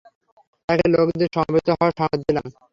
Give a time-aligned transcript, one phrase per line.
[0.69, 2.45] তাঁকে লোকদের সমবেত হওয়ার সংবাদ দিলাম।